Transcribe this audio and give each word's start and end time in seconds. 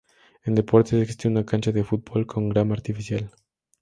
En 0.41 0.55
Deportes 0.55 0.93
existe 0.99 1.27
una 1.27 1.45
cancha 1.45 1.71
de 1.71 1.83
fútbol 1.83 2.25
con 2.25 2.49
grama 2.49 2.73
artificial. 2.73 3.29